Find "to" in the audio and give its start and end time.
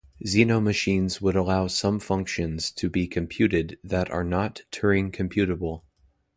2.71-2.89